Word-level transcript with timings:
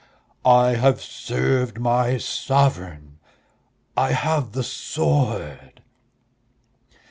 "I 0.43 0.69
have 0.77 0.99
served 0.99 1.79
my 1.79 2.17
sovereign.... 2.17 3.19
I 3.95 4.13
have 4.13 4.53
the 4.53 4.63
sword...." 4.63 5.83